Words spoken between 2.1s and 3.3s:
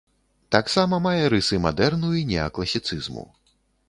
і неакласіцызму.